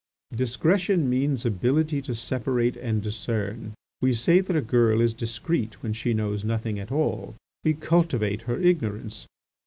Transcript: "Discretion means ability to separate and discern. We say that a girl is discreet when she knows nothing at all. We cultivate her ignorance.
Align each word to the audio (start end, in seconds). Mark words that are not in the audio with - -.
"Discretion 0.33 1.07
means 1.11 1.45
ability 1.45 2.01
to 2.01 2.15
separate 2.15 2.75
and 2.75 3.03
discern. 3.03 3.75
We 4.01 4.15
say 4.15 4.39
that 4.39 4.55
a 4.55 4.59
girl 4.61 4.99
is 4.99 5.13
discreet 5.13 5.83
when 5.83 5.93
she 5.93 6.11
knows 6.15 6.43
nothing 6.43 6.79
at 6.79 6.91
all. 6.91 7.35
We 7.63 7.75
cultivate 7.75 8.41
her 8.49 8.59
ignorance. 8.59 9.27